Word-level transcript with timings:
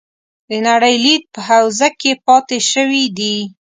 د 0.49 0.51
نړۍ 0.67 0.95
لید 1.03 1.23
په 1.33 1.39
حوزه 1.49 1.87
کې 1.99 2.11
پاتې 2.25 2.57
شوي 2.71 3.05
دي. 3.17 3.37